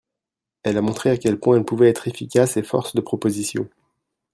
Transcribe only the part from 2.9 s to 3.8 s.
de proposition.